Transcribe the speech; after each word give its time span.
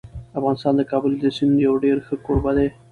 افغانستان 0.39 0.73
د 0.77 0.81
کابل 0.91 1.11
د 1.19 1.25
سیند 1.37 1.55
یو 1.67 1.73
ډېر 1.83 1.97
ښه 2.05 2.15
کوربه 2.25 2.51
دی. 2.57 2.67